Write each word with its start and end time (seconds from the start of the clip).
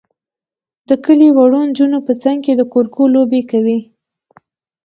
د 0.87 0.89
کلي 1.05 1.29
وړو 1.37 1.61
نجونو 1.69 1.97
به 2.05 2.13
څنګ 2.23 2.37
کې 2.45 2.53
د 2.55 2.61
کورکو 2.73 3.03
لوبې 3.13 3.41
کولې. 3.51 3.79